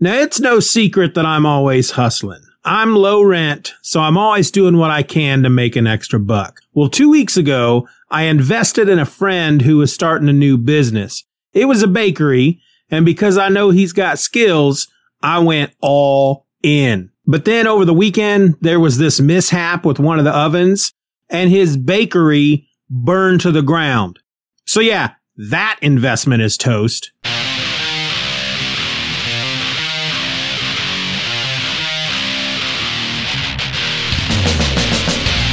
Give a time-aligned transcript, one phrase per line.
[0.00, 2.42] Now, it's no secret that I'm always hustling.
[2.64, 6.60] I'm low rent, so I'm always doing what I can to make an extra buck.
[6.72, 11.24] Well, two weeks ago, I invested in a friend who was starting a new business.
[11.52, 14.86] It was a bakery, and because I know he's got skills,
[15.22, 17.10] I went all in.
[17.26, 20.92] But then over the weekend, there was this mishap with one of the ovens,
[21.28, 24.20] and his bakery burned to the ground.
[24.64, 27.12] So yeah, that investment is toast.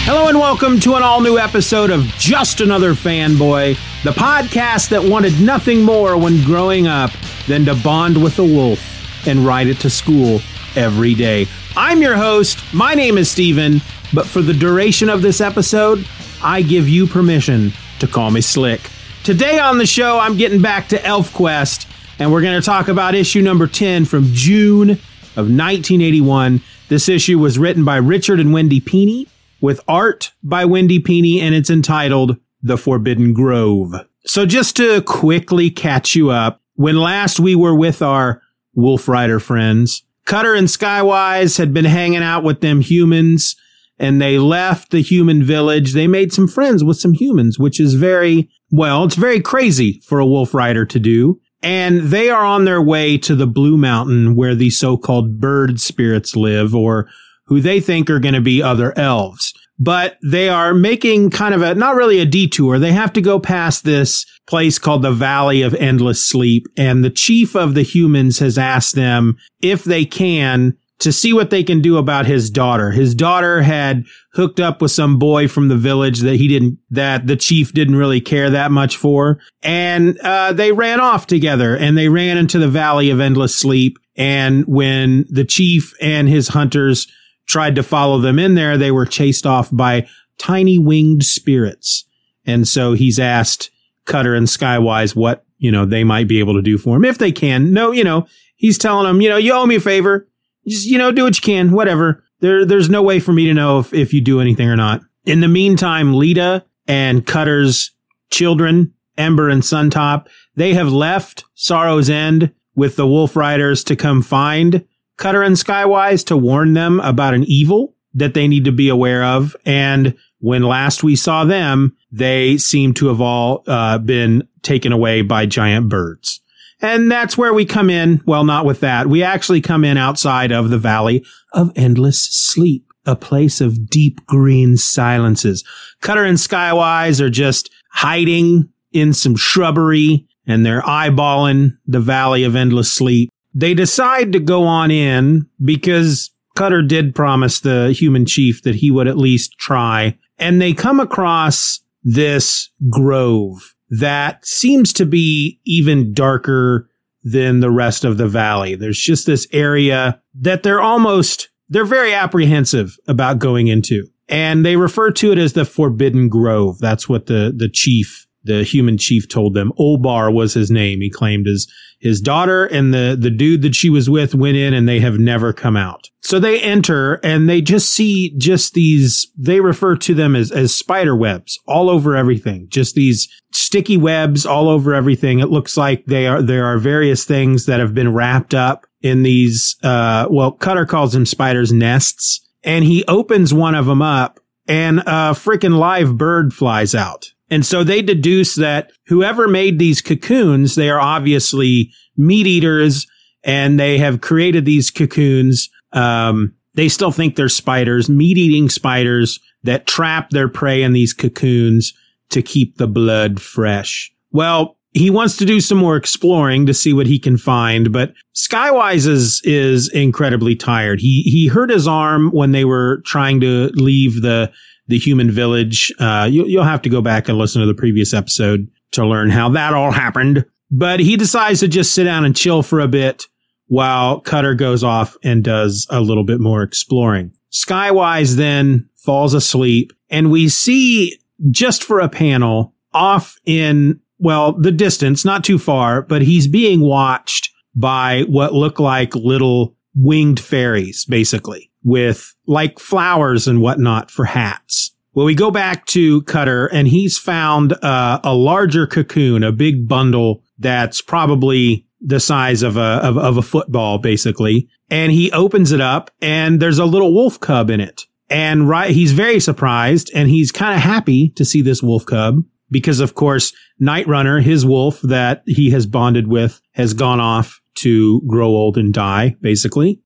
[0.07, 5.03] Hello and welcome to an all new episode of Just Another Fanboy, the podcast that
[5.03, 7.09] wanted nothing more when growing up
[7.47, 10.41] than to bond with a wolf and ride it to school
[10.75, 11.47] every day.
[11.75, 12.59] I'm your host.
[12.71, 13.81] My name is Steven,
[14.13, 16.07] but for the duration of this episode,
[16.39, 18.91] I give you permission to call me Slick.
[19.23, 21.87] Today on the show, I'm getting back to ElfQuest,
[22.19, 26.61] and we're going to talk about issue number 10 from June of 1981.
[26.89, 29.25] This issue was written by Richard and Wendy Pini
[29.61, 33.93] with art by Wendy Pini, and it's entitled The Forbidden Grove.
[34.25, 38.41] So just to quickly catch you up, when last we were with our
[38.73, 43.55] Wolf Rider friends, Cutter and Skywise had been hanging out with them humans
[43.97, 45.93] and they left the human village.
[45.93, 50.19] They made some friends with some humans, which is very, well, it's very crazy for
[50.19, 51.39] a Wolf Rider to do.
[51.61, 56.35] And they are on their way to the Blue Mountain where the so-called bird spirits
[56.35, 57.07] live or
[57.47, 59.53] who they think are going to be other elves.
[59.77, 62.79] But they are making kind of a, not really a detour.
[62.79, 66.65] They have to go past this place called the Valley of Endless Sleep.
[66.77, 71.49] And the chief of the humans has asked them if they can to see what
[71.49, 72.91] they can do about his daughter.
[72.91, 77.27] His daughter had hooked up with some boy from the village that he didn't, that
[77.27, 79.39] the chief didn't really care that much for.
[79.61, 83.97] And, uh, they ran off together and they ran into the Valley of Endless Sleep.
[84.15, 87.07] And when the chief and his hunters
[87.45, 90.07] tried to follow them in there, they were chased off by
[90.37, 92.05] tiny winged spirits.
[92.45, 93.71] And so he's asked
[94.05, 97.17] Cutter and Skywise what, you know, they might be able to do for him if
[97.17, 97.73] they can.
[97.73, 100.27] No, you know, he's telling them, you know, you owe me a favor.
[100.67, 102.23] Just, you know, do what you can, whatever.
[102.39, 105.01] There, there's no way for me to know if, if you do anything or not.
[105.25, 107.91] In the meantime, Leetah and Cutter's
[108.29, 114.21] children, Ember and Suntop, they have left Sorrow's End with the Wolf Riders to come
[114.21, 114.85] find
[115.17, 119.23] Cutter and Skywise to warn them about an evil that they need to be aware
[119.23, 119.55] of.
[119.65, 125.21] And when last we saw them, they seem to have all uh, been taken away
[125.21, 126.41] by giant birds.
[126.81, 128.21] And that's where we come in.
[128.25, 129.07] Well, not with that.
[129.07, 134.25] We actually come in outside of the Valley of Endless Sleep, a place of deep
[134.25, 135.63] green silences.
[136.01, 142.55] Cutter and Skywise are just hiding in some shrubbery and they're eyeballing the Valley of
[142.55, 143.29] Endless Sleep.
[143.55, 148.91] They decide to go on in because Cutter did promise the human chief that he
[148.91, 150.17] would at least try.
[150.37, 156.89] And they come across this grove that seems to be even darker
[157.23, 158.75] than the rest of the valley.
[158.75, 164.07] There's just this area that they're almost, they're very apprehensive about going into.
[164.27, 166.79] And they refer to it as the Forbidden Grove.
[166.79, 171.01] That's what the, the chief the human chief told them Olbar was his name.
[171.01, 171.67] He claimed his
[171.99, 175.17] his daughter and the the dude that she was with went in and they have
[175.17, 176.09] never come out.
[176.21, 180.75] So they enter and they just see just these they refer to them as as
[180.75, 182.67] spider webs all over everything.
[182.69, 185.39] Just these sticky webs all over everything.
[185.39, 189.23] It looks like they are there are various things that have been wrapped up in
[189.23, 194.39] these uh well Cutter calls them spiders nests and he opens one of them up
[194.67, 200.01] and a freaking live bird flies out and so they deduce that whoever made these
[200.01, 203.07] cocoons, they are obviously meat eaters
[203.43, 209.39] and they have created these cocoons, um, they still think they're spiders, meat eating spiders
[209.63, 211.93] that trap their prey in these cocoons
[212.29, 214.11] to keep the blood fresh.
[214.31, 218.13] Well, he wants to do some more exploring to see what he can find, but
[218.33, 221.01] Skywise is is incredibly tired.
[221.01, 224.51] He he hurt his arm when they were trying to leave the
[224.87, 225.93] the human village.
[225.99, 229.29] Uh, you, you'll have to go back and listen to the previous episode to learn
[229.29, 230.45] how that all happened.
[230.71, 233.25] But he decides to just sit down and chill for a bit
[233.67, 237.31] while Cutter goes off and does a little bit more exploring.
[237.51, 241.17] Skywise then falls asleep and we see
[241.51, 246.79] just for a panel off in well, the distance, not too far, but he's being
[246.79, 254.25] watched by what look like little winged fairies, basically, with like flowers and whatnot for
[254.25, 254.91] hats.
[255.13, 259.87] Well, we go back to Cutter and he's found uh, a larger cocoon, a big
[259.87, 264.67] bundle that's probably the size of a, of, of a football, basically.
[264.89, 268.03] And he opens it up and there's a little wolf cub in it.
[268.29, 272.43] And right, he's very surprised and he's kind of happy to see this wolf cub
[272.69, 278.21] because of course, Nightrunner, his wolf that he has bonded with, has gone off to
[278.21, 280.01] grow old and die, basically.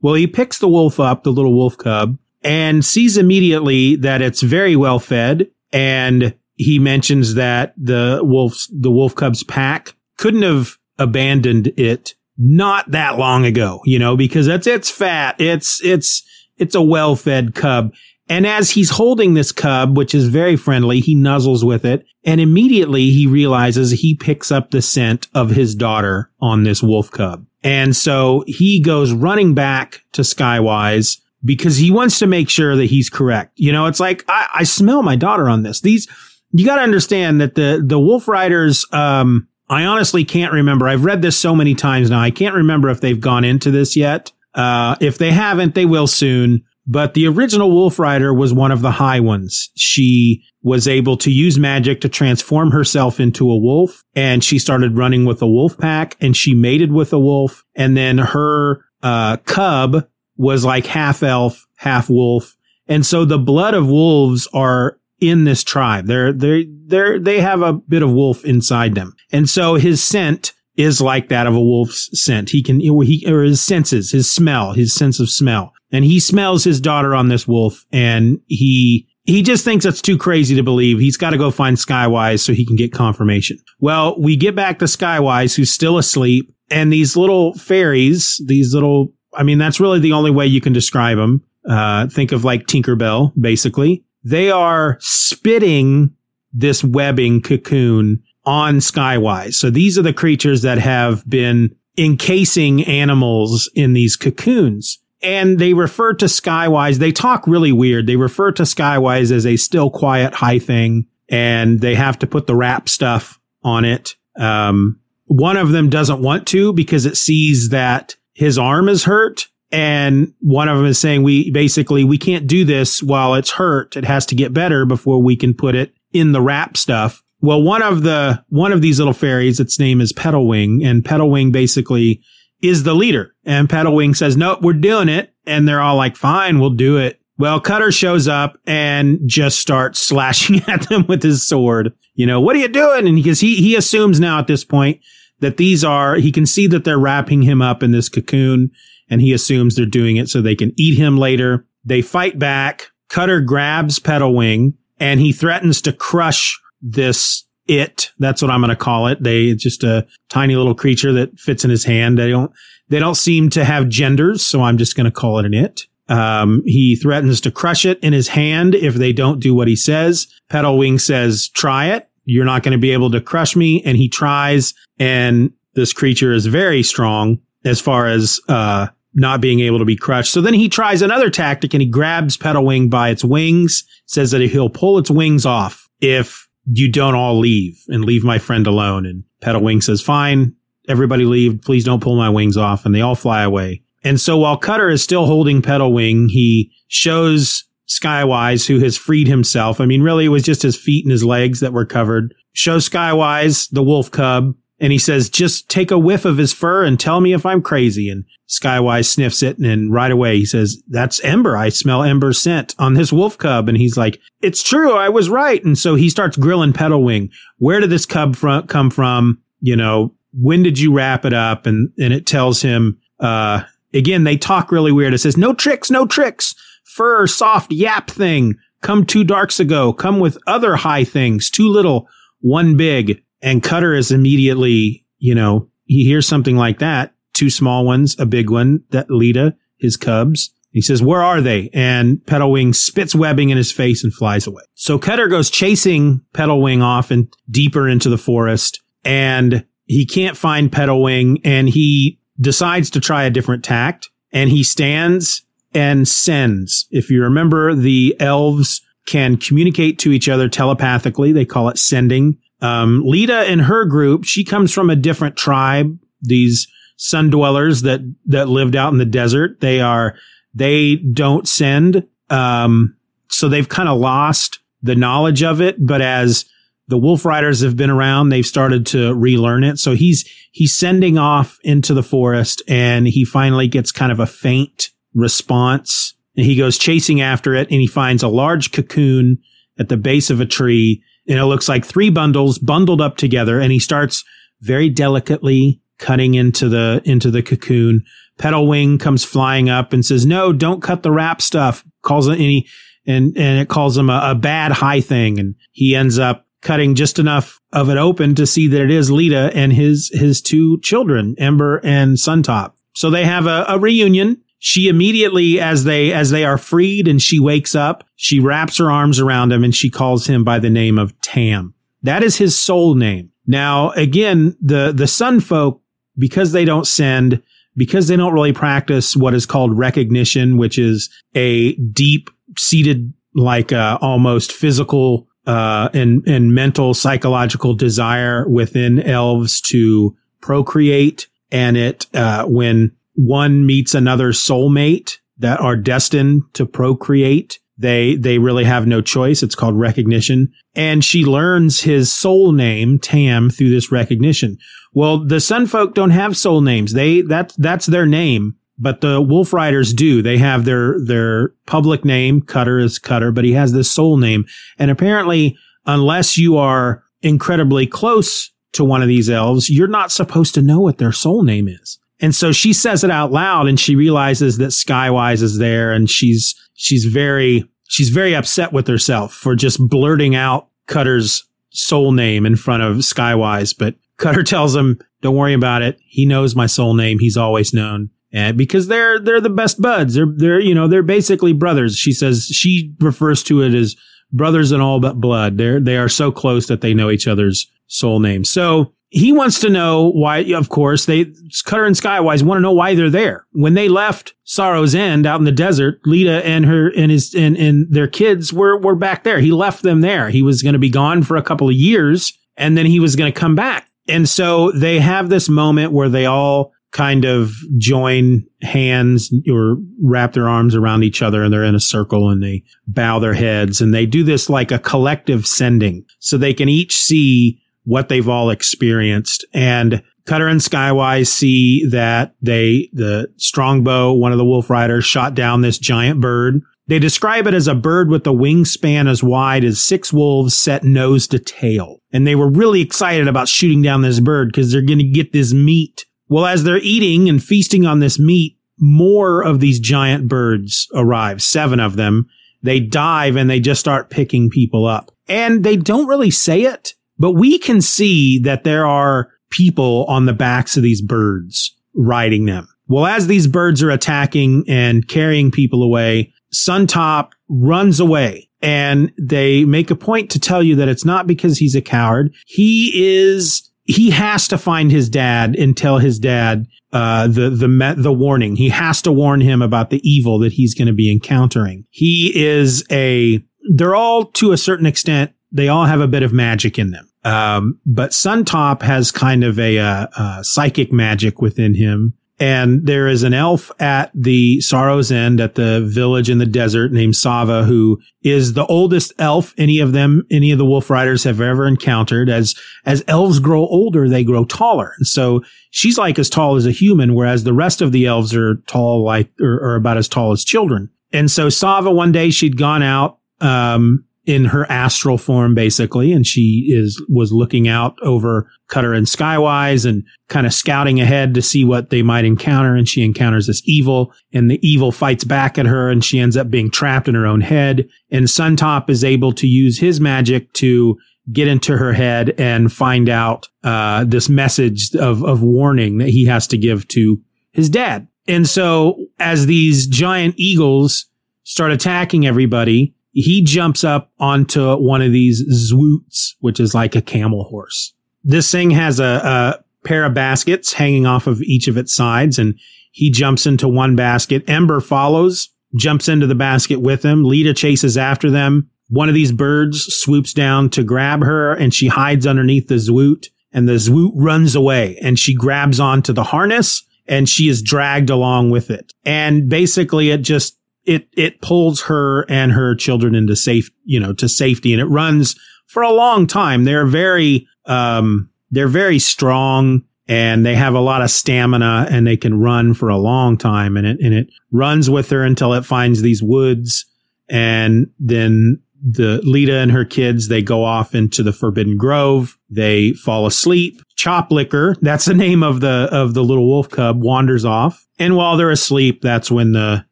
[0.00, 4.42] Well, he picks the wolf up, the little wolf cub, and sees immediately that it's
[4.42, 5.50] very well fed.
[5.72, 12.90] And he mentions that the wolf's, the wolf cub's pack couldn't have abandoned it not
[12.90, 15.40] that long ago, you know, because that's, it's fat.
[15.40, 16.22] It's, it's,
[16.58, 17.94] it's a well fed cub.
[18.28, 22.06] And as he's holding this cub, which is very friendly, he nuzzles with it.
[22.24, 27.10] And immediately he realizes he picks up the scent of his daughter on this wolf
[27.10, 27.46] cub.
[27.62, 32.86] And so he goes running back to Skywise because he wants to make sure that
[32.86, 33.52] he's correct.
[33.56, 35.82] You know, it's like, I, I smell my daughter on this.
[35.82, 36.08] These,
[36.52, 40.88] you got to understand that the, the wolf riders, um, I honestly can't remember.
[40.88, 42.20] I've read this so many times now.
[42.20, 44.32] I can't remember if they've gone into this yet.
[44.54, 46.64] Uh, if they haven't, they will soon.
[46.86, 49.70] But the original Wolf Rider was one of the high ones.
[49.74, 54.96] She was able to use magic to transform herself into a wolf and she started
[54.96, 57.64] running with a wolf pack and she mated with a wolf.
[57.74, 62.56] And then her, uh, cub was like half elf, half wolf.
[62.86, 66.06] And so the blood of wolves are in this tribe.
[66.06, 69.14] They're, they're, they're, they have a bit of wolf inside them.
[69.32, 72.50] And so his scent is like that of a wolf's scent.
[72.50, 76.64] He can, he, or his senses, his smell, his sense of smell and he smells
[76.64, 80.98] his daughter on this wolf and he he just thinks that's too crazy to believe.
[80.98, 83.56] He's got to go find Skywise so he can get confirmation.
[83.80, 89.14] Well, we get back to Skywise who's still asleep and these little fairies, these little
[89.32, 91.42] I mean that's really the only way you can describe them.
[91.68, 94.04] Uh, think of like Tinkerbell basically.
[94.24, 96.14] They are spitting
[96.52, 99.54] this webbing cocoon on Skywise.
[99.54, 105.72] So these are the creatures that have been encasing animals in these cocoons and they
[105.72, 106.98] refer to Skywise.
[106.98, 108.06] They talk really weird.
[108.06, 112.46] They refer to Skywise as a still quiet high thing and they have to put
[112.46, 114.14] the wrap stuff on it.
[114.36, 119.48] Um, one of them doesn't want to because it sees that his arm is hurt.
[119.72, 123.96] And one of them is saying we basically, we can't do this while it's hurt.
[123.96, 127.22] It has to get better before we can put it in the wrap stuff.
[127.40, 131.50] Well, one of the, one of these little fairies, its name is Petalwing and Petalwing
[131.50, 132.22] basically
[132.64, 133.34] is the leader.
[133.44, 135.32] And Petalwing says, nope, we're doing it.
[135.46, 137.20] And they're all like, fine, we'll do it.
[137.36, 141.92] Well, Cutter shows up and just starts slashing at them with his sword.
[142.14, 143.06] You know, what are you doing?
[143.06, 145.00] And because he, he assumes now at this point
[145.40, 148.70] that these are, he can see that they're wrapping him up in this cocoon
[149.10, 151.66] and he assumes they're doing it so they can eat him later.
[151.84, 152.90] They fight back.
[153.08, 158.10] Cutter grabs Petalwing and he threatens to crush this it.
[158.18, 159.22] That's what I'm going to call it.
[159.22, 162.18] They it's just a tiny little creature that fits in his hand.
[162.18, 162.52] They don't,
[162.88, 164.44] they don't seem to have genders.
[164.44, 165.82] So I'm just going to call it an it.
[166.08, 169.76] Um, he threatens to crush it in his hand if they don't do what he
[169.76, 170.26] says.
[170.50, 172.08] Petalwing says, try it.
[172.24, 173.82] You're not going to be able to crush me.
[173.84, 174.74] And he tries.
[174.98, 179.96] And this creature is very strong as far as, uh, not being able to be
[179.96, 180.32] crushed.
[180.32, 184.40] So then he tries another tactic and he grabs Petalwing by its wings, says that
[184.40, 189.06] he'll pull its wings off if you don't all leave and leave my friend alone.
[189.06, 190.54] And Petalwing says, fine,
[190.88, 191.60] everybody leave.
[191.62, 192.86] Please don't pull my wings off.
[192.86, 193.82] And they all fly away.
[194.02, 199.80] And so while Cutter is still holding Petalwing, he shows Skywise, who has freed himself.
[199.80, 202.34] I mean, really, it was just his feet and his legs that were covered.
[202.52, 204.54] Shows Skywise the wolf cub
[204.84, 207.62] and he says, just take a whiff of his fur and tell me if I'm
[207.62, 208.10] crazy.
[208.10, 209.56] And Skywise sniffs it.
[209.56, 211.56] And then right away he says, that's Ember.
[211.56, 213.66] I smell Ember's scent on this wolf cub.
[213.66, 214.92] And he's like, it's true.
[214.92, 215.64] I was right.
[215.64, 217.30] And so he starts grilling Petalwing.
[217.56, 218.36] Where did this cub
[218.68, 219.40] come from?
[219.60, 221.64] You know, when did you wrap it up?
[221.64, 223.62] And, and it tells him, uh,
[223.94, 225.14] again, they talk really weird.
[225.14, 226.54] It says, no tricks, no tricks.
[226.84, 228.56] Fur, soft yap thing.
[228.82, 229.94] Come two darks ago.
[229.94, 231.48] Come with other high things.
[231.48, 232.06] Too little,
[232.40, 233.22] one big.
[233.44, 237.14] And Cutter is immediately, you know, he hears something like that.
[237.34, 240.50] Two small ones, a big one, that Leetah, his cubs.
[240.70, 241.68] He says, where are they?
[241.74, 244.62] And Petalwing spits webbing in his face and flies away.
[244.74, 250.72] So Cutter goes chasing Petalwing off and deeper into the forest and he can't find
[250.72, 256.86] Petalwing and he decides to try a different tact and he stands and sends.
[256.90, 261.30] If you remember, the elves can communicate to each other telepathically.
[261.32, 262.38] They call it sending.
[262.64, 265.98] Um, Leetah and her group, she comes from a different tribe.
[266.22, 266.66] These
[266.96, 269.60] sun dwellers that, that lived out in the desert.
[269.60, 270.14] They are,
[270.54, 272.06] they don't send.
[272.30, 272.96] Um,
[273.28, 275.76] so they've kind of lost the knowledge of it.
[275.84, 276.46] But as
[276.88, 279.78] the Wolf Riders have been around, they've started to relearn it.
[279.78, 284.26] So he's, he's sending off into the forest and he finally gets kind of a
[284.26, 286.14] faint response.
[286.34, 289.38] And he goes chasing after it and he finds a large cocoon
[289.78, 291.02] at the base of a tree.
[291.28, 293.60] And it looks like three bundles bundled up together.
[293.60, 294.24] And he starts
[294.60, 298.04] very delicately cutting into the, into the cocoon.
[298.38, 301.84] Petalwing comes flying up and says, no, don't cut the wrap stuff.
[302.02, 302.66] Calls it any,
[303.06, 305.38] and, and it calls him a, a bad high thing.
[305.38, 309.10] And he ends up cutting just enough of it open to see that it is
[309.10, 312.72] Leetah and his, his two children, Ember and Suntop.
[312.94, 317.20] So they have a, a reunion she immediately, as they, as they are freed and
[317.20, 320.70] she wakes up, she wraps her arms around him and she calls him by the
[320.70, 321.74] name of Tam.
[322.02, 323.30] That is his soul name.
[323.46, 325.82] Now, again, the, the sun folk,
[326.16, 327.42] because they don't send,
[327.76, 333.70] because they don't really practice what is called recognition, which is a deep seated, like,
[333.70, 341.26] uh, almost physical, uh, and, and mental psychological desire within elves to procreate.
[341.52, 347.58] And it, uh, when one meets another soulmate that are destined to procreate.
[347.76, 349.42] They, they really have no choice.
[349.42, 350.52] It's called recognition.
[350.74, 354.58] And she learns his soul name, Tam, through this recognition.
[354.92, 356.92] Well, the Sun folk don't have soul names.
[356.92, 358.56] They, that's, that's their name.
[358.78, 360.20] But the Wolf Riders do.
[360.22, 362.42] They have their, their public name.
[362.42, 364.44] Cutter is Cutter, but he has this soul name.
[364.78, 365.56] And apparently,
[365.86, 370.80] unless you are incredibly close to one of these elves, you're not supposed to know
[370.80, 371.98] what their soul name is.
[372.24, 376.08] And so she says it out loud and she realizes that Skywise is there and
[376.08, 382.46] she's, she's very, she's very upset with herself for just blurting out Cutter's soul name
[382.46, 383.76] in front of Skywise.
[383.78, 385.98] But Cutter tells him, don't worry about it.
[386.06, 387.18] He knows my soul name.
[387.18, 388.08] He's always known.
[388.32, 390.14] And because they're, they're the best buds.
[390.14, 391.94] They're, they're, you know, they're basically brothers.
[391.94, 393.96] She says, she refers to it as
[394.32, 395.58] brothers in all but blood.
[395.58, 398.44] They're, they are so close that they know each other's soul name.
[398.44, 401.26] So he wants to know why, of course, they,
[401.64, 403.46] Cutter and Skywise want to know why they're there.
[403.52, 407.56] When they left Sorrow's End out in the desert, Leetah and her and his and,
[407.56, 409.38] and their kids were, were back there.
[409.38, 410.30] He left them there.
[410.30, 413.14] He was going to be gone for a couple of years and then he was
[413.14, 413.88] going to come back.
[414.08, 420.32] And so they have this moment where they all kind of join hands or wrap
[420.32, 423.80] their arms around each other and they're in a circle and they bow their heads
[423.80, 428.28] and they do this like a collective sending so they can each see what they've
[428.28, 429.44] all experienced.
[429.52, 435.34] And Cutter and Skywise see that they, the Strongbow, one of the Wolf Riders, shot
[435.34, 436.62] down this giant bird.
[436.86, 440.84] They describe it as a bird with a wingspan as wide as six wolves set
[440.84, 442.00] nose to tail.
[442.12, 445.32] And they were really excited about shooting down this bird because they're going to get
[445.32, 446.04] this meat.
[446.28, 451.42] Well, as they're eating and feasting on this meat, more of these giant birds arrive,
[451.42, 452.26] seven of them.
[452.62, 455.10] They dive and they just start picking people up.
[455.28, 460.26] And they don't really say it, but we can see that there are people on
[460.26, 462.68] the backs of these birds riding them.
[462.86, 469.64] Well, as these birds are attacking and carrying people away, Suntop runs away and they
[469.64, 472.34] make a point to tell you that it's not because he's a coward.
[472.46, 477.94] He is, he has to find his dad and tell his dad, uh, the, the,
[477.96, 478.56] the warning.
[478.56, 481.84] He has to warn him about the evil that he's going to be encountering.
[481.90, 486.32] He is a, they're all to a certain extent they all have a bit of
[486.32, 487.08] magic in them.
[487.24, 492.14] Um, but Suntop has kind of a, uh, uh, psychic magic within him.
[492.40, 496.92] And there is an elf at the Sorrow's End at the village in the desert
[496.92, 501.22] named Savah, who is the oldest elf any of them, any of the Wolf Riders
[501.22, 502.28] have ever encountered.
[502.28, 504.94] As, as elves grow older, they grow taller.
[504.98, 508.34] And so she's like as tall as a human, whereas the rest of the elves
[508.34, 510.90] are tall, like, or, or about as tall as children.
[511.12, 516.26] And so Savah, one day she'd gone out, um, in her astral form basically and
[516.26, 521.42] she is was looking out over Cutter and Skywise and kind of scouting ahead to
[521.42, 525.58] see what they might encounter and she encounters this evil and the evil fights back
[525.58, 529.04] at her and she ends up being trapped in her own head and Suntop is
[529.04, 530.98] able to use his magic to
[531.32, 536.26] get into her head and find out uh, this message of of warning that he
[536.26, 537.20] has to give to
[537.52, 538.06] his dad.
[538.26, 541.06] And so as these giant eagles
[541.44, 547.00] start attacking everybody, he jumps up onto one of these zwoots, which is like a
[547.00, 547.94] camel horse.
[548.24, 552.38] This thing has a, a pair of baskets hanging off of each of its sides,
[552.38, 552.58] and
[552.90, 554.42] he jumps into one basket.
[554.48, 557.24] Ember follows, jumps into the basket with him.
[557.24, 558.68] Leetah chases after them.
[558.88, 563.28] One of these birds swoops down to grab her, and she hides underneath the zwoot,
[563.52, 568.10] and the zwoot runs away, and she grabs onto the harness, and she is dragged
[568.10, 568.92] along with it.
[569.04, 574.12] And basically, it just it it pulls her and her children into safe, you know,
[574.14, 575.36] to safety, and it runs
[575.66, 576.64] for a long time.
[576.64, 582.16] They're very um they're very strong and they have a lot of stamina and they
[582.16, 585.64] can run for a long time and it and it runs with her until it
[585.64, 586.86] finds these woods
[587.28, 592.36] and then the Leetah and her kids, they go off into the Forbidden Grove.
[592.50, 593.80] They fall asleep.
[593.96, 597.86] Choplicker, that's the name of the of the little wolf cub, wanders off.
[597.98, 599.86] And while they're asleep, that's when the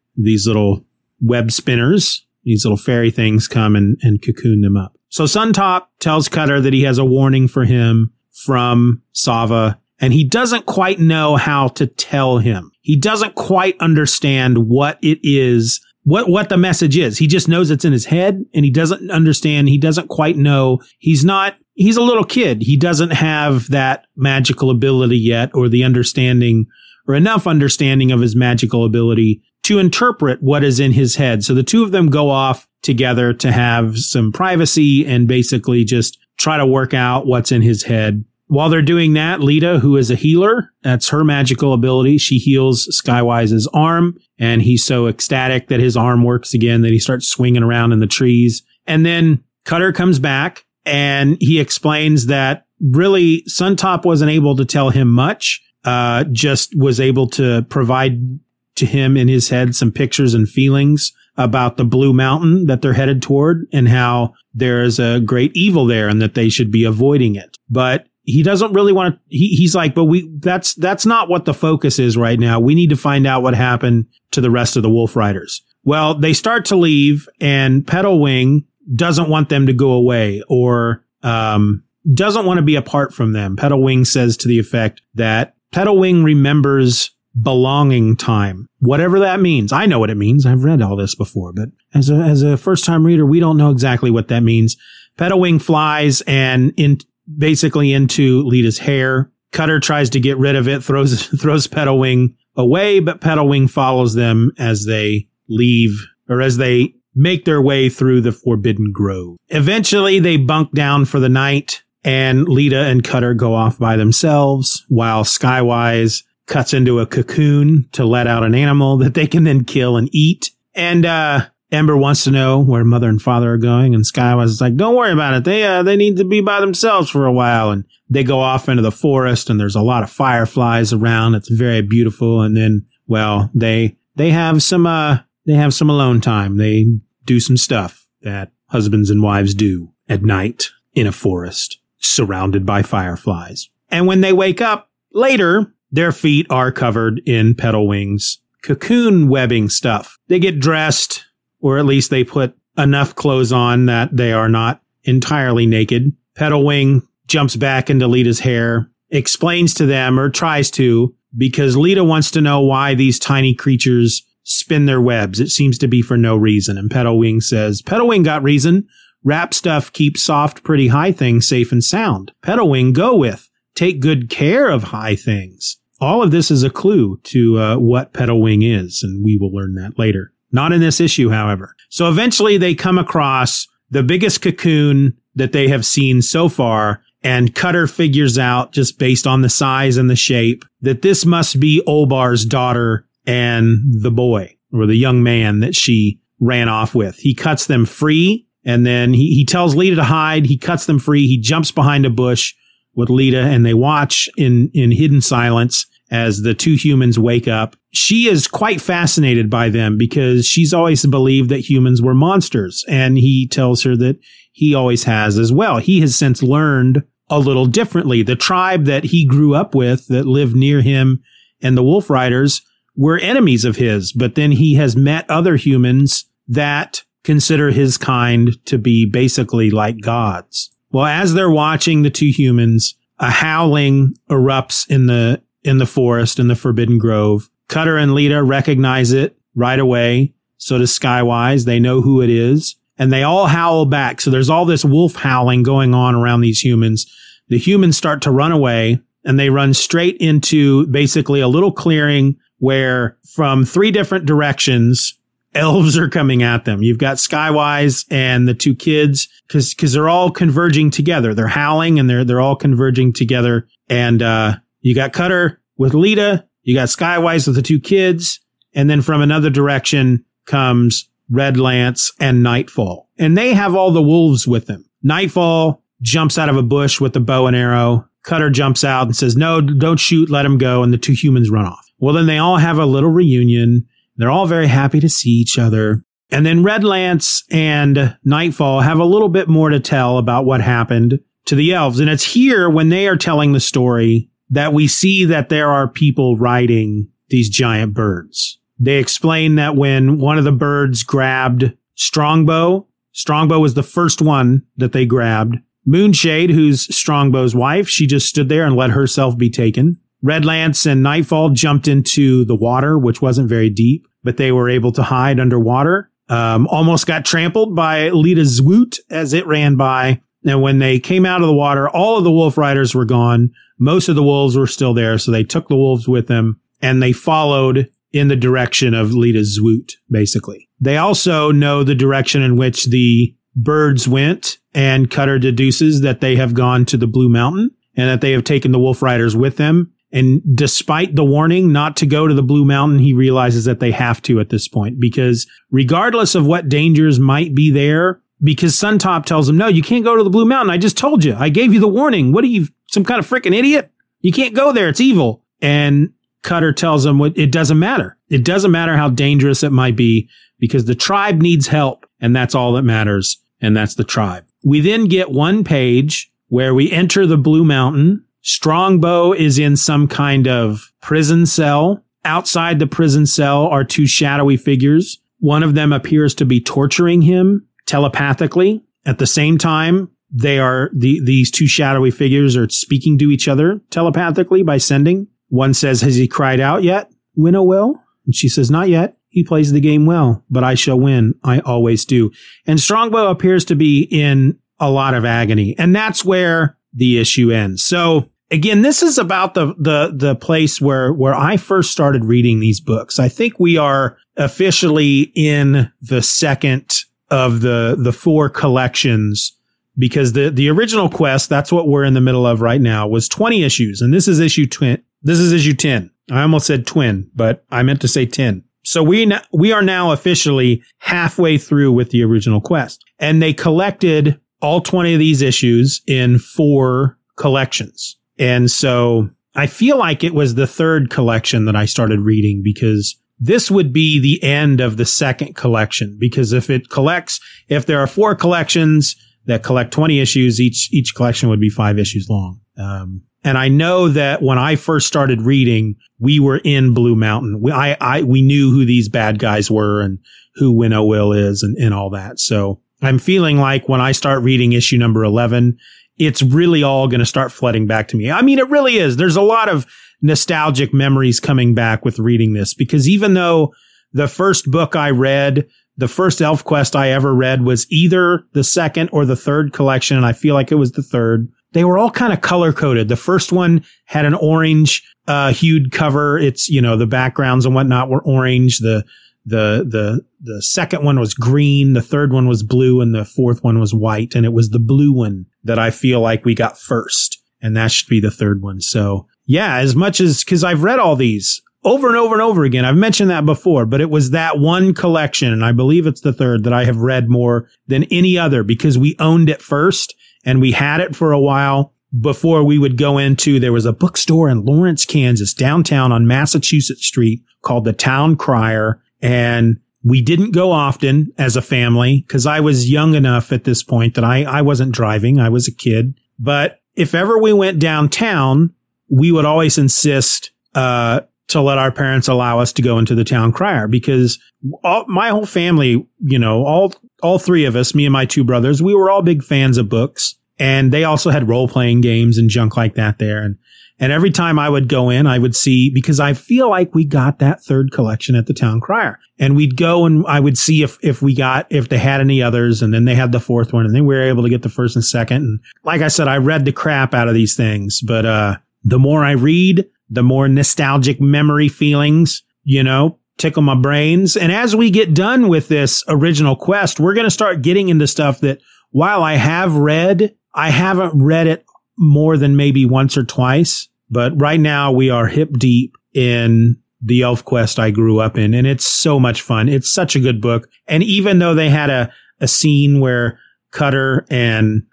[0.15, 0.85] these little
[1.21, 4.93] web spinners, these little fairy things come and, and cocoon them up.
[5.09, 8.13] So Suntop tells Cutter that he has a warning for him
[8.45, 12.71] from Savah and he doesn't quite know how to tell him.
[12.81, 17.19] He doesn't quite understand what it is, what, what the message is.
[17.19, 19.69] He just knows it's in his head and he doesn't understand.
[19.69, 20.81] He doesn't quite know.
[20.97, 22.63] He's not, he's a little kid.
[22.63, 26.65] He doesn't have that magical ability yet or the understanding
[27.07, 31.43] or enough understanding of his magical ability to interpret what is in his head.
[31.43, 36.19] So the two of them go off together to have some privacy and basically just
[36.37, 38.25] try to work out what's in his head.
[38.47, 42.17] While they're doing that, Leetah, who is a healer, that's her magical ability.
[42.17, 46.99] She heals Skywise's arm and he's so ecstatic that his arm works again that he
[46.99, 48.63] starts swinging around in the trees.
[48.85, 54.89] And then Cutter comes back and he explains that really Suntop wasn't able to tell
[54.89, 58.39] him much uh, just was able to provide
[58.75, 62.93] to him in his head some pictures and feelings about the blue mountain that they're
[62.93, 66.83] headed toward and how there is a great evil there and that they should be
[66.83, 67.57] avoiding it.
[67.69, 71.45] But he doesn't really want to, he, he's like, but we, that's, that's not what
[71.45, 72.59] the focus is right now.
[72.59, 75.63] We need to find out what happened to the rest of the wolf riders.
[75.83, 81.83] Well, they start to leave and Petalwing doesn't want them to go away or, um,
[82.13, 83.55] doesn't want to be apart from them.
[83.55, 89.73] Petalwing says to the effect that Petalwing remembers belonging time, whatever that means.
[89.73, 90.45] I know what it means.
[90.45, 93.57] I've read all this before, but as a, as a first time reader, we don't
[93.57, 94.77] know exactly what that means.
[95.17, 96.99] Petalwing flies and in
[97.37, 99.31] basically into Leetah's hair.
[99.51, 104.51] Cutter tries to get rid of it, throws, throws Petalwing away, but Petalwing follows them
[104.57, 109.37] as they leave or as they make their way through the Forbidden Grove.
[109.49, 114.83] Eventually they bunk down for the night and Leetah and Cutter go off by themselves
[114.89, 119.63] while Skywise cuts into a cocoon to let out an animal that they can then
[119.63, 120.51] kill and eat.
[120.75, 124.61] And, uh, Ember wants to know where mother and father are going, and Skywise is
[124.61, 125.43] like, "Don't worry about it.
[125.43, 128.69] They uh, they need to be by themselves for a while." And they go off
[128.69, 131.33] into the forest, and there's a lot of fireflies around.
[131.33, 132.43] It's very beautiful.
[132.43, 136.57] And then, well, they they have some uh they have some alone time.
[136.57, 136.85] They
[137.25, 142.83] do some stuff that husbands and wives do at night in a forest surrounded by
[142.83, 143.69] fireflies.
[143.89, 150.17] And when they wake up later, their feet are covered in Petalwing's, cocoon webbing stuff.
[150.27, 151.23] They get dressed,
[151.59, 156.11] or at least they put enough clothes on that they are not entirely naked.
[156.35, 162.31] Petalwing jumps back into Leetah's hair, explains to them, or tries to, because Leetah wants
[162.31, 165.39] to know why these tiny creatures spin their webs.
[165.39, 166.75] It seems to be for no reason.
[166.75, 168.87] And Petalwing says, Petalwing got reason.
[169.23, 172.31] Wrap stuff keeps soft, pretty high things safe and sound.
[172.43, 173.49] Petalwing go with.
[173.75, 175.77] Take good care of high things.
[176.03, 179.75] All of this is a clue to uh, what Petalwing is, and we will learn
[179.75, 180.33] that later.
[180.51, 181.75] Not in this issue, however.
[181.89, 187.55] So eventually they come across the biggest cocoon that they have seen so far, and
[187.55, 191.81] Cutter figures out, just based on the size and the shape, that this must be
[191.87, 197.15] Olbar's daughter and the boy, or the young man that she ran off with.
[197.15, 200.47] He cuts them free and then he, he tells Leetah to hide.
[200.47, 201.27] He cuts them free.
[201.27, 202.53] He jumps behind a bush
[202.93, 207.75] with Leetah and they watch in, in hidden silence as the two humans wake up.
[207.91, 212.85] She is quite fascinated by them because she's always believed that humans were monsters.
[212.87, 214.19] And he tells her that
[214.51, 215.77] he always has as well.
[215.77, 218.21] He has since learned a little differently.
[218.21, 221.23] The tribe that he grew up with that lived near him
[221.61, 222.61] and the Wolf Riders
[222.95, 228.63] were enemies of his, but then he has met other humans that consider his kind
[228.65, 230.69] to be basically like gods.
[230.91, 236.39] Well, as they're watching the two humans, a howling erupts in the in the forest
[236.39, 237.49] in the Forbidden Grove.
[237.67, 240.33] Cutter and Leetah recognize it right away.
[240.57, 241.65] So does Skywise.
[241.65, 244.21] They know who it is and they all howl back.
[244.21, 247.11] So there's all this wolf howling going on around these humans.
[247.47, 252.37] The humans start to run away and they run straight into basically a little clearing
[252.59, 255.17] where from three different directions,
[255.55, 256.81] elves are coming at them.
[256.81, 261.33] You've got Skywise and the two kids because because they're all converging together.
[261.33, 263.67] They're howling and they're they're all converging together.
[263.89, 266.45] And uh, you got Cutter with Leetah.
[266.61, 268.39] You got Skywise with the two kids,
[268.73, 274.47] and then from another direction comes Redlance and Nightfall, and they have all the wolves
[274.47, 274.85] with them.
[275.01, 278.07] Nightfall jumps out of a bush with a bow and arrow.
[278.23, 280.29] Cutter jumps out and says, "No, don't shoot.
[280.29, 281.89] Let him go." And the two humans run off.
[281.97, 283.85] Well, then they all have a little reunion.
[284.15, 286.03] They're all very happy to see each other.
[286.31, 291.19] And then Redlance and Nightfall have a little bit more to tell about what happened
[291.45, 291.99] to the elves.
[291.99, 295.87] And it's here when they are telling the story that we see that there are
[295.87, 298.59] people riding these giant birds.
[298.79, 304.63] They explain that when one of the birds grabbed Strongbow, Strongbow was the first one
[304.77, 305.57] that they grabbed.
[305.87, 309.99] Moonshade, who's Strongbow's wife, she just stood there and let herself be taken.
[310.23, 314.91] Redlance and Nightfall jumped into the water, which wasn't very deep, but they were able
[314.93, 316.11] to hide underwater.
[316.29, 320.21] Um, almost got trampled by Leetah's Zwoot as it ran by.
[320.45, 323.51] And when they came out of the water, all of the wolf riders were gone.
[323.79, 325.17] Most of the wolves were still there.
[325.17, 329.59] So they took the wolves with them and they followed in the direction of Leetah's
[329.59, 330.69] Zwoot, basically.
[330.79, 336.35] They also know the direction in which the birds went and Cutter deduces that they
[336.35, 339.57] have gone to the Blue Mountain and that they have taken the wolf riders with
[339.57, 339.93] them.
[340.11, 343.91] And despite the warning not to go to the Blue Mountain, he realizes that they
[343.91, 349.25] have to at this point because regardless of what dangers might be there, because Suntop
[349.25, 350.69] tells him, no, you can't go to the Blue Mountain.
[350.69, 351.35] I just told you.
[351.37, 352.31] I gave you the warning.
[352.31, 353.91] What are you, some kind of freaking idiot?
[354.21, 354.89] You can't go there.
[354.89, 355.43] It's evil.
[355.61, 358.17] And Cutter tells him it doesn't matter.
[358.29, 360.29] It doesn't matter how dangerous it might be
[360.59, 362.05] because the tribe needs help.
[362.19, 363.39] And that's all that matters.
[363.61, 364.45] And that's the tribe.
[364.63, 370.05] We then get one page where we enter the Blue Mountain Strongbow is in some
[370.05, 372.03] kind of prison cell.
[372.25, 375.19] Outside the prison cell are two shadowy figures.
[375.39, 378.83] One of them appears to be torturing him telepathically.
[379.05, 383.47] At the same time, they are the, these two shadowy figures are speaking to each
[383.47, 385.27] other telepathically by sending.
[385.49, 387.11] One says, has he cried out yet?
[387.37, 387.93] Winnowill?
[388.25, 389.17] And she says, not yet.
[389.29, 391.35] He plays the game well, but I shall win.
[391.43, 392.31] I always do.
[392.65, 395.75] And Strongbow appears to be in a lot of agony.
[395.77, 397.83] And that's where the issue ends.
[397.83, 402.59] So again, this is about the, the, the place where, where I first started reading
[402.59, 403.19] these books.
[403.19, 407.03] I think we are officially in the second
[407.33, 409.57] of the, the four collections
[409.97, 413.27] because the, the original quest, that's what we're in the middle of right now was
[413.27, 414.01] 20 issues.
[414.01, 415.03] And this is issue twin.
[415.23, 416.11] This is issue 10.
[416.31, 418.63] I almost said twin, but I meant to say 10.
[418.83, 424.39] So we, we are now officially halfway through with the original quest and they collected
[424.61, 428.17] all 20 of these issues in four collections.
[428.37, 433.15] And so I feel like it was the third collection that I started reading because
[433.39, 436.17] this would be the end of the second collection.
[436.19, 439.15] Because if it collects, if there are four collections
[439.45, 442.61] that collect 20 issues, each, each collection would be five issues long.
[442.77, 447.59] Um, and I know that when I first started reading, we were in Blue Mountain.
[447.61, 450.19] We, I, I, we knew who these bad guys were and
[450.55, 452.39] who Winnowill is and, and all that.
[452.39, 455.77] So I'm feeling like when I start reading issue number 11,
[456.17, 458.31] it's really all going to start flooding back to me.
[458.31, 459.17] I mean, it really is.
[459.17, 459.85] There's a lot of
[460.21, 463.73] nostalgic memories coming back with reading this because even though
[464.13, 469.09] the first book I read, the first ElfQuest I ever read was either the second
[469.11, 471.51] or the third collection, and I feel like it was the third.
[471.73, 473.09] They were all kind of color coded.
[473.09, 476.37] The first one had an orange uh, hued cover.
[476.37, 478.79] It's you know the backgrounds and whatnot were orange.
[478.79, 479.03] The
[479.45, 483.63] the the the second one was green, the third one was blue, and the fourth
[483.63, 484.35] one was white.
[484.35, 487.41] And it was the blue one that I feel like we got first.
[487.61, 488.81] And that should be the third one.
[488.81, 492.63] So yeah, as much as, cause I've read all these over and over and over
[492.63, 492.85] again.
[492.85, 495.51] I've mentioned that before, but it was that one collection.
[495.51, 498.97] And I believe it's the third that I have read more than any other because
[498.97, 501.93] we owned it first and we had it for a while.
[502.19, 507.05] before we would go into, there was a bookstore in Lawrence, Kansas, downtown on Massachusetts
[507.05, 509.01] Street called the Town Crier.
[509.21, 513.83] And we didn't go often as a family because I was young enough at this
[513.83, 515.39] point that I, I wasn't driving.
[515.39, 516.13] I was a kid.
[516.37, 518.73] But if ever we went downtown,
[519.09, 523.23] we would always insist, uh, to let our parents allow us to go into the
[523.23, 524.39] town crier because
[524.83, 528.43] all, my whole family, you know, all, all three of us, me and my two
[528.43, 532.37] brothers, we were all big fans of books and they also had role playing games
[532.37, 533.41] and junk like that there.
[533.43, 533.57] And,
[533.99, 537.05] and every time I would go in, I would see, because I feel like we
[537.05, 540.83] got that third collection at the town crier and we'd go and I would see
[540.83, 543.71] if, if we got, if they had any others and then they had the fourth
[543.71, 545.43] one and then we were able to get the first and second.
[545.43, 548.99] And like I said, I read the crap out of these things, but, uh, the
[548.99, 554.35] more I read, the more nostalgic memory feelings, you know, tickle my brains.
[554.35, 558.07] And as we get done with this original quest, we're going to start getting into
[558.07, 558.59] stuff that
[558.91, 561.65] while I have read, I haven't read it
[561.97, 563.87] more than maybe once or twice.
[564.09, 568.53] But right now we are hip deep in the ElfQuest I grew up in.
[568.53, 569.67] And it's so much fun.
[569.67, 570.69] It's such a good book.
[570.87, 573.39] And even though they had a, a scene where
[573.71, 574.83] Cutter and,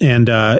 [0.00, 0.58] and, uh,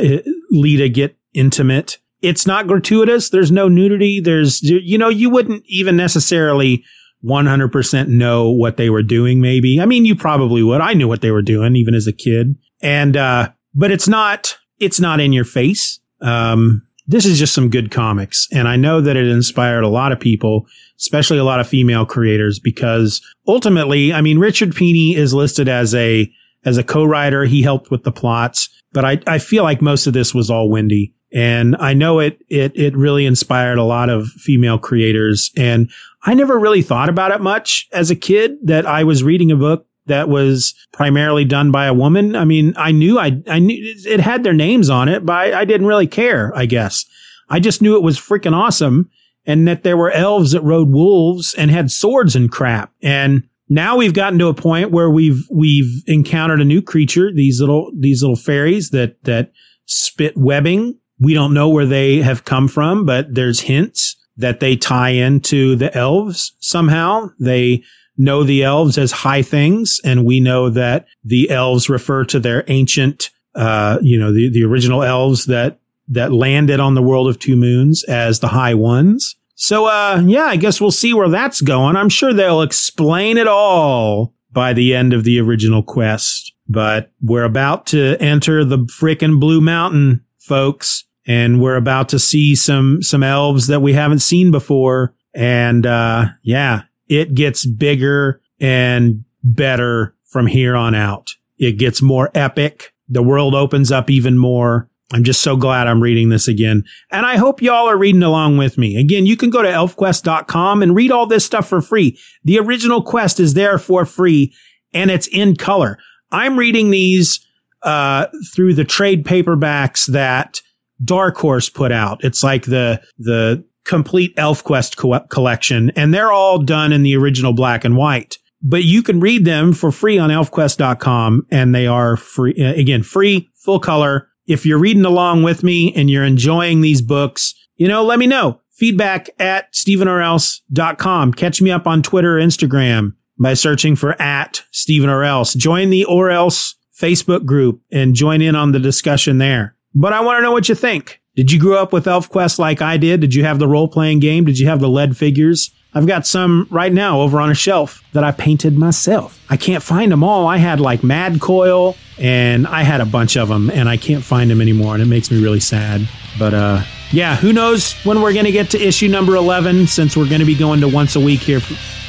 [0.50, 3.30] Leetah get intimate, it's not gratuitous.
[3.30, 4.20] There's no nudity.
[4.20, 6.84] There's, you know, you wouldn't even necessarily
[7.24, 9.80] 100% know what they were doing, maybe.
[9.80, 10.80] I mean, you probably would.
[10.80, 12.56] I knew what they were doing even as a kid.
[12.80, 16.00] And, uh, but it's not, it's not in your face.
[16.20, 18.46] Um, this is just some good comics.
[18.52, 20.66] And I know that it inspired a lot of people,
[20.98, 25.94] especially a lot of female creators, because ultimately, I mean, Richard Pini is listed as
[25.94, 26.30] a,
[26.66, 27.44] as a co-writer.
[27.44, 30.68] He helped with the plots, but I, I feel like most of this was all
[30.68, 31.14] Wendy.
[31.32, 35.50] And I know it, it, it really inspired a lot of female creators.
[35.56, 35.90] And
[36.24, 39.56] I never really thought about it much as a kid that I was reading a
[39.56, 42.36] book that was primarily done by a woman.
[42.36, 45.60] I mean, I knew I, I knew it had their names on it, but I,
[45.60, 47.04] I didn't really care, I guess.
[47.48, 49.10] I just knew it was freaking awesome
[49.46, 52.92] and that there were elves that rode wolves and had swords and crap.
[53.02, 57.60] And now we've gotten to a point where we've, we've encountered a new creature, these
[57.60, 59.52] little, these little fairies that, that
[59.86, 64.76] spit webbing we don't know where they have come from, but there's hints that they
[64.76, 67.30] tie into the elves somehow.
[67.40, 67.82] They
[68.18, 72.64] know the elves as high things, and we know that the elves refer to their
[72.68, 77.38] ancient, uh, you know, the, the original elves that that landed on the world of
[77.38, 79.36] two moons as the high ones.
[79.54, 81.96] So, uh, yeah, I guess we'll see where that's going.
[81.96, 86.54] I'm sure they'll explain it all by the end of the original quest.
[86.66, 92.56] But we're about to enter the frickin' Blue Mountain, folks and we're about to see
[92.56, 95.14] some some elves that we haven't seen before.
[95.34, 101.34] And uh, yeah, it gets bigger and better from here on out.
[101.58, 102.92] It gets more epic.
[103.08, 104.88] The world opens up even more.
[105.12, 106.84] I'm just so glad I'm reading this again.
[107.10, 108.96] And I hope y'all are reading along with me.
[108.96, 112.18] Again, you can go to elfquest.com and read all this stuff for free.
[112.44, 114.54] The original quest is there for free
[114.92, 115.98] and it's in color.
[116.30, 117.40] I'm reading these
[117.82, 120.60] uh, through the trade paperbacks that
[121.02, 122.22] Dark Horse put out.
[122.22, 127.52] It's like the, the complete ElfQuest co- collection and they're all done in the original
[127.52, 128.38] black and white.
[128.62, 133.02] But you can read them for free on elfquest.com and they are free, uh, again,
[133.02, 134.28] free, full color.
[134.46, 138.26] If you're reading along with me and you're enjoying these books, you know, let me
[138.26, 138.60] know.
[138.72, 141.32] Feedback at stephenorelse.com.
[141.34, 145.54] Catch me up on Twitter or Instagram by searching for at Stephen or else.
[145.54, 149.76] Join the or else Facebook group and join in on the discussion there.
[149.94, 151.20] But I want to know what you think.
[151.38, 153.20] Did you grow up with ElfQuest like I did?
[153.20, 154.44] Did you have the role playing game?
[154.44, 155.70] Did you have the lead figures?
[155.94, 159.40] I've got some right now over on a shelf that I painted myself.
[159.48, 160.48] I can't find them all.
[160.48, 164.50] I had like Madcoil and I had a bunch of them and I can't find
[164.50, 166.08] them anymore and it makes me really sad.
[166.40, 170.16] But uh yeah, who knows when we're going to get to issue number 11 since
[170.16, 171.60] we're going to be going to once a week here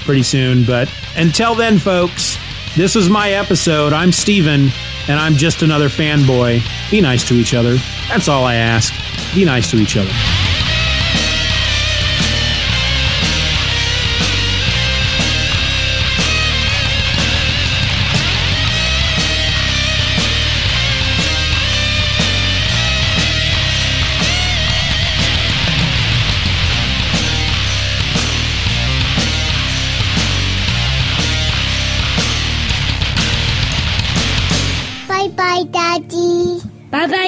[0.06, 0.66] pretty soon.
[0.66, 2.36] But until then, folks,
[2.76, 3.94] this is my episode.
[3.94, 4.70] I'm Steven,
[5.10, 6.62] and I'm just another fanboy.
[6.92, 7.76] Be nice to each other.
[8.08, 8.94] That's all I ask.
[9.34, 10.12] Be nice to each other.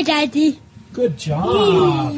[0.01, 0.59] Bye, Daddy.
[0.93, 2.17] Good job.